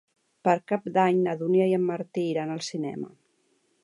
Per 0.47 0.53
Cap 0.71 0.87
d'Any 0.95 1.19
na 1.27 1.35
Dúnia 1.41 1.67
i 1.71 1.75
en 1.79 1.85
Martí 1.91 2.23
iran 2.31 2.55
al 2.55 2.65
cinema. 2.69 3.13